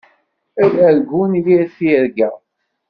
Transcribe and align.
Ad 0.63 0.75
argun 0.87 1.31
yir 1.45 1.63
tirga. 1.75 2.29